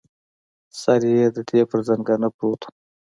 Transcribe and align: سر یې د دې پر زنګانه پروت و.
سر 0.81 1.01
یې 1.15 1.25
د 1.35 1.37
دې 1.49 1.61
پر 1.69 1.79
زنګانه 1.87 2.27
پروت 2.35 2.61
و. 2.65 2.69